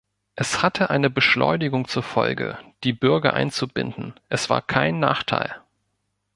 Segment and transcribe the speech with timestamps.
[0.35, 5.61] Es hatte eine Beschleunigung zur Folge, die Bürger einzubinden, es war kein Nachteil.